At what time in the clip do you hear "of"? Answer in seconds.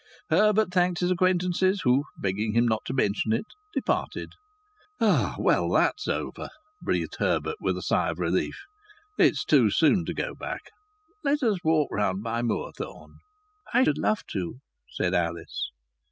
8.09-8.17